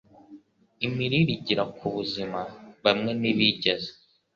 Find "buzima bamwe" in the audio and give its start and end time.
1.95-3.11